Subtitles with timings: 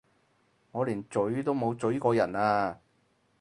[0.71, 2.79] 我連咀都冇咀過人啊！